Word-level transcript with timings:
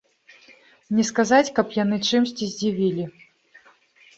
Не 0.99 1.03
сказаць, 1.09 1.53
каб 1.59 1.75
яны 1.83 1.99
чымсьці 2.09 2.51
здзівілі. 2.55 3.03